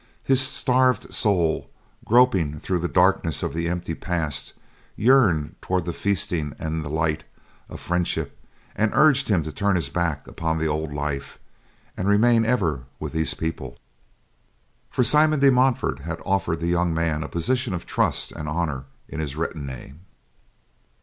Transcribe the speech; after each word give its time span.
His 0.23 0.41
starved 0.41 1.13
soul, 1.13 1.69
groping 2.05 2.57
through 2.57 2.79
the 2.79 2.87
darkness 2.87 3.43
of 3.43 3.53
the 3.53 3.69
empty 3.69 3.93
past, 3.93 4.53
yearned 4.95 5.53
toward 5.61 5.85
the 5.85 5.93
feasting 5.93 6.55
and 6.57 6.83
the 6.83 6.89
light 6.89 7.23
of 7.69 7.79
friendship, 7.79 8.35
and 8.75 8.95
urged 8.95 9.27
him 9.29 9.43
to 9.43 9.51
turn 9.51 9.75
his 9.75 9.89
back 9.89 10.25
upon 10.27 10.57
the 10.57 10.65
old 10.65 10.91
life, 10.91 11.37
and 11.95 12.07
remain 12.07 12.45
ever 12.45 12.85
with 12.99 13.13
these 13.13 13.35
people, 13.35 13.77
for 14.89 15.03
Simon 15.03 15.39
de 15.39 15.51
Montfort 15.51 15.99
had 15.99 16.19
offered 16.25 16.61
the 16.61 16.65
young 16.67 16.95
man 16.95 17.21
a 17.21 17.29
position 17.29 17.71
of 17.75 17.85
trust 17.85 18.31
and 18.31 18.49
honor 18.49 18.85
in 19.07 19.19
his 19.19 19.35
retinue. 19.35 19.93